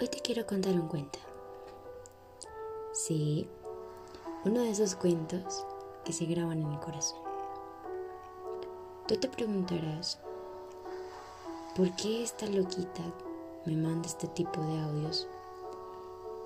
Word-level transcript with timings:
Hoy 0.00 0.08
te 0.08 0.18
quiero 0.20 0.46
contar 0.46 0.72
un 0.72 0.88
cuento. 0.88 1.18
Sí, 2.90 3.46
uno 4.46 4.60
de 4.62 4.70
esos 4.70 4.94
cuentos 4.94 5.66
que 6.06 6.14
se 6.14 6.24
graban 6.24 6.58
en 6.58 6.70
mi 6.70 6.78
corazón. 6.78 7.18
Tú 9.06 9.16
te 9.16 9.28
preguntarás, 9.28 10.18
¿por 11.76 11.94
qué 11.96 12.22
esta 12.22 12.46
loquita 12.46 13.02
me 13.66 13.76
manda 13.76 14.08
este 14.08 14.26
tipo 14.28 14.62
de 14.62 14.80
audios 14.80 15.28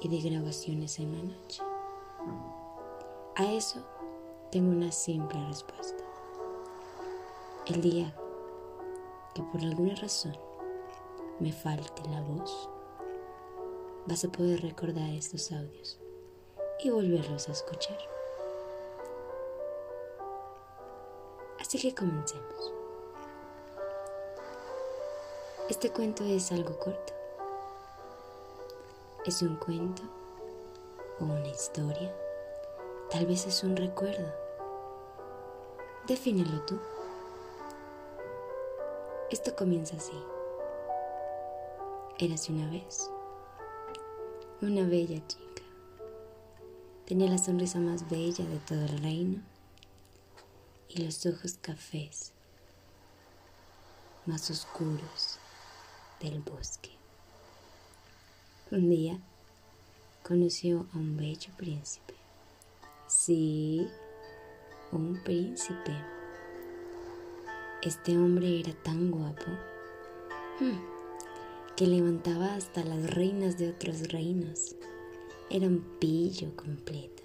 y 0.00 0.08
de 0.08 0.30
grabaciones 0.30 0.98
en 0.98 1.16
la 1.16 1.22
noche? 1.22 1.62
A 3.36 3.52
eso 3.52 3.78
tengo 4.50 4.72
una 4.72 4.90
simple 4.90 5.38
respuesta. 5.46 6.02
El 7.66 7.82
día 7.82 8.12
que 9.32 9.44
por 9.44 9.60
alguna 9.60 9.94
razón 9.94 10.36
me 11.38 11.52
falte 11.52 12.02
la 12.08 12.20
voz, 12.20 12.68
vas 14.06 14.24
a 14.24 14.28
poder 14.28 14.60
recordar 14.60 15.08
estos 15.10 15.50
audios 15.50 15.98
y 16.80 16.90
volverlos 16.90 17.48
a 17.48 17.52
escuchar. 17.52 17.98
Así 21.58 21.78
que 21.78 21.94
comencemos. 21.94 22.72
Este 25.70 25.90
cuento 25.90 26.24
es 26.24 26.52
algo 26.52 26.78
corto. 26.78 27.14
Es 29.24 29.40
un 29.40 29.56
cuento 29.56 30.02
o 31.20 31.24
una 31.24 31.48
historia. 31.48 32.14
Tal 33.10 33.24
vez 33.24 33.46
es 33.46 33.64
un 33.64 33.74
recuerdo. 33.74 34.30
Defínelo 36.06 36.60
tú. 36.66 36.78
Esto 39.30 39.56
comienza 39.56 39.96
así. 39.96 40.12
Érase 42.18 42.52
una 42.52 42.70
vez 42.70 43.10
una 44.64 44.82
bella 44.86 45.20
chica. 45.26 45.62
Tenía 47.06 47.28
la 47.28 47.38
sonrisa 47.38 47.78
más 47.78 48.08
bella 48.08 48.44
de 48.46 48.58
todo 48.60 48.84
el 48.84 48.98
reino 49.02 49.42
y 50.88 51.02
los 51.02 51.26
ojos 51.26 51.58
cafés 51.60 52.32
más 54.26 54.50
oscuros 54.50 55.38
del 56.20 56.40
bosque. 56.40 56.90
Un 58.70 58.88
día 58.88 59.18
conoció 60.22 60.86
a 60.94 60.96
un 60.96 61.16
bello 61.16 61.50
príncipe. 61.58 62.14
Sí, 63.06 63.86
un 64.92 65.20
príncipe. 65.22 65.92
Este 67.82 68.16
hombre 68.16 68.60
era 68.60 68.72
tan 68.82 69.10
guapo. 69.10 69.44
Hmm 70.58 70.93
que 71.76 71.86
levantaba 71.86 72.54
hasta 72.54 72.84
las 72.84 73.10
reinas 73.10 73.58
de 73.58 73.70
otros 73.70 74.08
reinos. 74.12 74.76
Era 75.50 75.66
un 75.66 75.80
pillo 75.98 76.54
completo. 76.56 77.22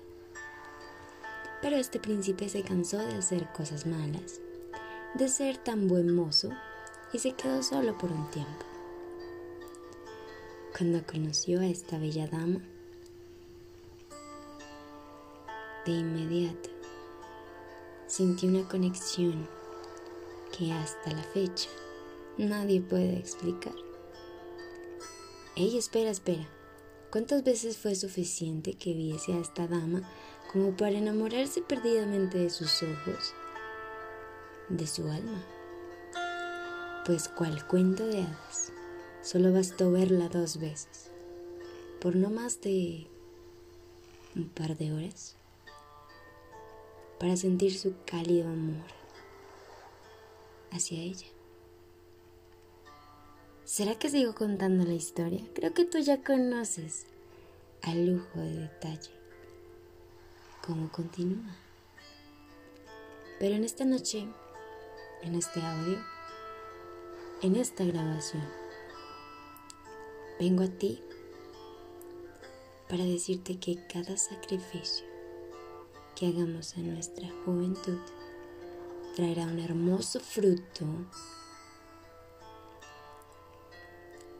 Pero 1.61 1.75
este 1.75 1.99
príncipe 1.99 2.49
se 2.49 2.63
cansó 2.63 2.97
de 2.97 3.15
hacer 3.15 3.51
cosas 3.53 3.85
malas, 3.85 4.41
de 5.15 5.27
ser 5.27 5.57
tan 5.57 5.87
buen 5.87 6.15
mozo, 6.15 6.49
y 7.13 7.19
se 7.19 7.33
quedó 7.33 7.61
solo 7.63 7.97
por 7.97 8.11
un 8.11 8.29
tiempo. 8.31 8.65
Cuando 10.77 11.05
conoció 11.05 11.59
a 11.59 11.65
esta 11.65 11.97
bella 11.97 12.27
dama, 12.27 12.61
de 15.85 15.91
inmediato 15.91 16.69
sintió 18.07 18.49
una 18.49 18.67
conexión 18.67 19.47
que 20.57 20.71
hasta 20.71 21.11
la 21.11 21.23
fecha 21.23 21.69
nadie 22.37 22.81
puede 22.81 23.17
explicar. 23.17 23.88
Ey, 25.59 25.77
espera, 25.77 26.09
espera. 26.09 26.47
¿Cuántas 27.11 27.43
veces 27.43 27.77
fue 27.77 27.93
suficiente 27.93 28.75
que 28.75 28.93
viese 28.93 29.33
a 29.33 29.39
esta 29.39 29.67
dama 29.67 30.09
como 30.53 30.71
para 30.77 30.97
enamorarse 30.97 31.61
perdidamente 31.61 32.37
de 32.37 32.49
sus 32.49 32.81
ojos, 32.81 33.33
de 34.69 34.87
su 34.87 35.09
alma? 35.09 35.43
Pues 37.05 37.27
cual 37.27 37.67
cuento 37.67 38.07
de 38.07 38.21
hadas, 38.21 38.71
solo 39.21 39.51
bastó 39.51 39.91
verla 39.91 40.29
dos 40.29 40.61
veces, 40.61 41.11
por 41.99 42.15
no 42.15 42.29
más 42.29 42.61
de 42.61 43.07
un 44.37 44.47
par 44.47 44.77
de 44.77 44.93
horas, 44.93 45.35
para 47.19 47.35
sentir 47.35 47.77
su 47.77 47.95
cálido 48.05 48.47
amor 48.47 48.87
hacia 50.71 51.01
ella. 51.01 51.27
¿Será 53.69 53.93
que 53.93 54.09
sigo 54.09 54.33
contando 54.33 54.83
la 54.83 54.95
historia? 54.95 55.45
Creo 55.53 55.75
que 55.75 55.85
tú 55.85 55.99
ya 55.99 56.23
conoces 56.23 57.05
al 57.83 58.07
lujo 58.07 58.39
de 58.39 58.61
detalle 58.61 59.11
cómo 60.65 60.91
continúa. 60.91 61.55
Pero 63.39 63.53
en 63.53 63.63
esta 63.63 63.85
noche, 63.85 64.27
en 65.21 65.35
este 65.35 65.61
audio, 65.61 65.99
en 67.43 67.57
esta 67.57 67.83
grabación, 67.83 68.43
vengo 70.39 70.63
a 70.63 70.69
ti 70.69 71.03
para 72.89 73.03
decirte 73.03 73.59
que 73.59 73.85
cada 73.85 74.17
sacrificio 74.17 75.05
que 76.15 76.25
hagamos 76.25 76.75
en 76.75 76.95
nuestra 76.95 77.29
juventud 77.45 77.99
traerá 79.15 79.43
un 79.43 79.59
hermoso 79.59 80.19
fruto 80.19 80.87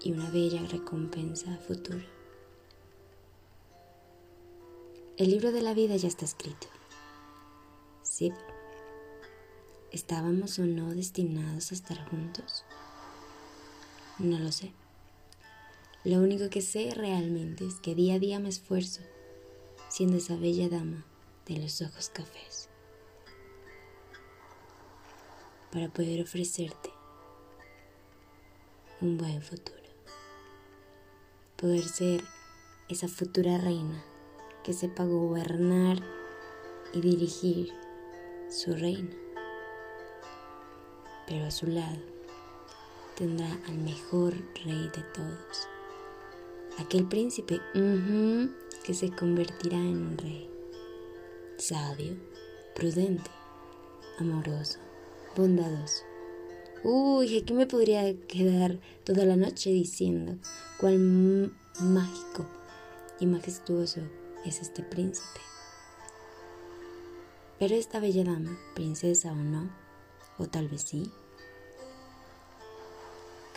y 0.02 0.12
una 0.12 0.30
bella 0.30 0.62
recompensa 0.66 1.54
a 1.54 1.58
futuro. 1.58 2.04
El 5.18 5.30
libro 5.32 5.52
de 5.52 5.62
la 5.62 5.74
vida 5.74 5.96
ya 5.98 6.08
está 6.08 6.26
escrito. 6.26 6.68
Sí. 8.04 8.32
¿Estábamos 9.92 10.60
o 10.60 10.66
no 10.66 10.94
destinados 10.94 11.72
a 11.72 11.76
estar 11.76 12.10
juntos? 12.10 12.64
No 14.18 14.40
lo 14.40 14.52
sé. 14.52 14.72
Lo 16.06 16.20
único 16.20 16.50
que 16.50 16.62
sé 16.62 16.92
realmente 16.96 17.66
es 17.66 17.76
que 17.76 17.96
día 17.96 18.16
a 18.16 18.20
día 18.20 18.40
me 18.40 18.50
esfuerzo 18.50 19.02
siendo 19.90 20.18
esa 20.18 20.36
bella 20.36 20.70
dama 20.70 21.06
de 21.46 21.58
los 21.58 21.81
ojos 21.81 22.10
cafés 22.10 22.70
para 25.72 25.90
poder 25.90 26.22
ofrecerte 26.22 26.92
un 29.02 29.18
buen 29.18 29.42
futuro 29.42 29.78
poder 31.59 31.84
ser 31.84 32.24
esa 32.88 33.09
futura 33.09 33.58
reina 33.58 34.02
que 34.64 34.72
sepa 34.72 35.03
gobernar 35.03 35.97
y 36.94 37.02
dirigir 37.02 37.74
su 38.50 38.74
reino. 38.74 39.09
Pero 41.28 41.46
a 41.46 41.52
su 41.52 41.68
lado 41.68 42.00
tendrá 43.16 43.50
al 43.68 43.78
mejor 43.78 44.34
rey 44.64 44.90
de 44.96 45.03
todos, 45.14 45.68
aquel 46.78 47.06
príncipe 47.08 47.59
que 48.84 48.94
se 48.94 49.12
convertirá 49.12 49.78
en 49.78 49.98
un 49.98 50.18
rey, 50.18 50.50
sabio, 51.58 52.16
prudente, 52.74 53.30
amoroso, 54.18 54.80
bondadoso 55.36 56.09
Uy, 56.84 57.38
aquí 57.38 57.53
me 57.53 57.67
podría 57.67 58.16
quedar 58.28 58.79
toda 59.03 59.25
la 59.25 59.35
noche 59.35 59.69
diciendo 59.69 60.38
cuán 60.79 61.53
mágico 61.81 62.45
y 63.19 63.25
majestuoso 63.25 64.00
es 64.45 64.62
este 64.62 64.81
príncipe. 64.84 65.41
Pero 67.59 67.75
esta 67.75 68.00
bella 68.00 68.24
dama, 68.24 68.57
princesa 68.75 69.33
o 69.33 69.36
no, 69.36 69.69
o 70.38 70.48
tal 70.48 70.69
vez 70.69 70.83
sí, 70.83 71.12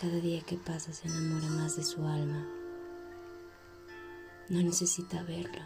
cada 0.00 0.16
día 0.16 0.40
que 0.40 0.56
pasa 0.56 0.92
se 0.92 1.06
enamora 1.06 1.46
más 1.46 1.76
de 1.76 1.84
su 1.84 2.04
alma. 2.04 2.44
No 4.48 4.60
necesita 4.62 5.22
verlo, 5.22 5.62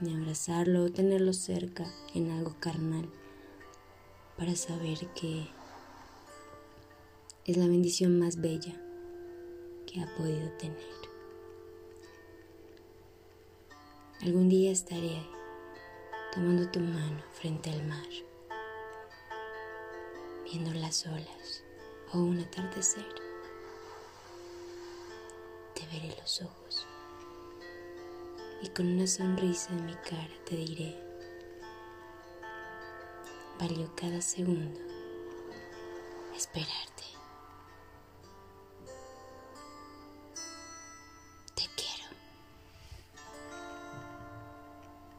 ni 0.00 0.14
abrazarlo 0.14 0.84
o 0.84 0.90
tenerlo 0.90 1.32
cerca 1.32 1.90
en 2.14 2.30
algo 2.32 2.54
carnal 2.60 3.08
para 4.36 4.54
saber 4.54 4.98
que 5.14 5.48
es 7.48 7.56
la 7.56 7.66
bendición 7.66 8.18
más 8.18 8.42
bella 8.42 8.78
que 9.86 10.02
ha 10.02 10.14
podido 10.16 10.50
tener. 10.58 10.76
Algún 14.20 14.50
día 14.50 14.70
estaré 14.70 15.16
tomando 16.30 16.70
tu 16.70 16.78
mano 16.80 17.22
frente 17.32 17.70
al 17.70 17.86
mar, 17.86 18.06
viendo 20.44 20.74
las 20.74 21.06
olas 21.06 21.64
o 22.12 22.18
un 22.18 22.38
atardecer. 22.38 23.06
Te 25.74 25.86
veré 25.86 26.14
los 26.20 26.42
ojos 26.42 26.86
y 28.62 28.68
con 28.68 28.88
una 28.88 29.06
sonrisa 29.06 29.70
en 29.70 29.86
mi 29.86 29.94
cara 29.94 30.34
te 30.44 30.54
diré, 30.54 31.02
valió 33.58 33.90
cada 33.96 34.20
segundo 34.20 34.78
esperarte. 36.36 36.97